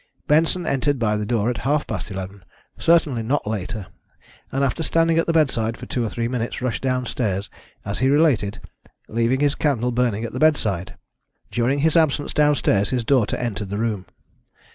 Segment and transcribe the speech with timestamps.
[0.27, 2.43] Benson entered by the door at half past eleven,
[2.75, 3.85] certainly not later,
[4.51, 7.51] and after standing at the bedside for two or three minutes, rushed downstairs,
[7.85, 8.57] as he related,
[9.07, 10.95] leaving his candle burning at the bedside.
[11.51, 14.07] During his absence downstairs his daughter entered the room.